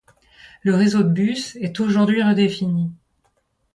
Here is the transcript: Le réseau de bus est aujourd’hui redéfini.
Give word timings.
Le 0.63 0.73
réseau 0.73 1.03
de 1.03 1.09
bus 1.09 1.55
est 1.57 1.79
aujourd’hui 1.79 2.23
redéfini. 2.23 2.91